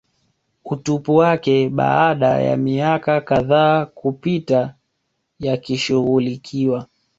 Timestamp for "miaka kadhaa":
2.57-3.85